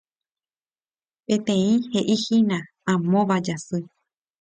Peteĩ 1.25 1.69
heʼíhina 1.91 2.57
“Amóva 2.91 3.35
Jasy”. 3.45 3.79